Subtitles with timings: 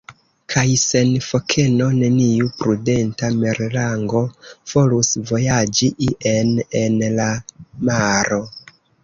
[0.51, 4.23] Kaj sen fokeno neniu prudenta merlango
[4.73, 6.51] volus vojaĝi ien
[6.83, 7.29] en la
[7.93, 8.43] maro.